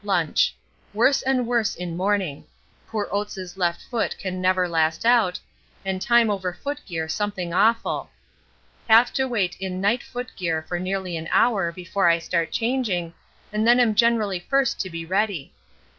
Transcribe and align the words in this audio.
Lunch. 0.03 0.55
Worse 0.95 1.21
and 1.21 1.45
worse 1.45 1.75
in 1.75 1.95
morning; 1.95 2.43
poor 2.87 3.07
Oates' 3.11 3.55
left 3.55 3.83
foot 3.83 4.17
can 4.17 4.41
never 4.41 4.67
last 4.67 5.05
out, 5.05 5.39
and 5.85 6.01
time 6.01 6.31
over 6.31 6.51
foot 6.55 6.81
gear 6.87 7.07
something 7.07 7.53
awful. 7.53 8.09
Have 8.89 9.13
to 9.13 9.27
wait 9.27 9.55
in 9.59 9.79
night 9.79 10.01
foot 10.01 10.31
gear 10.35 10.65
for 10.67 10.79
nearly 10.79 11.17
an 11.17 11.29
hour 11.31 11.71
before 11.71 12.07
I 12.09 12.17
start 12.17 12.51
changing, 12.51 13.13
and 13.53 13.67
then 13.67 13.79
am 13.79 13.93
generally 13.93 14.39
first 14.39 14.79
to 14.79 14.89
be 14.89 15.05
ready. 15.05 15.53